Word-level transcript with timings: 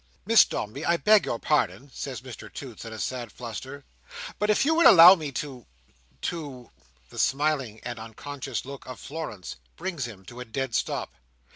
"Miss 0.25 0.45
Dombey, 0.45 0.83
I 0.83 0.97
beg 0.97 1.27
your 1.27 1.37
pardon," 1.37 1.91
says 1.93 2.21
Mr 2.21 2.51
Toots, 2.51 2.85
in 2.85 2.91
a 2.91 2.97
sad 2.97 3.31
fluster, 3.31 3.85
"but 4.39 4.49
if 4.49 4.65
you 4.65 4.73
would 4.73 4.87
allow 4.87 5.13
me 5.13 5.31
to—to—" 5.31 6.71
The 7.11 7.19
smiling 7.19 7.79
and 7.83 7.99
unconscious 7.99 8.65
look 8.65 8.83
of 8.87 8.99
Florence 8.99 9.57
brings 9.75 10.05
him 10.05 10.25
to 10.25 10.39
a 10.39 10.45
dead 10.45 10.73
stop. 10.73 11.13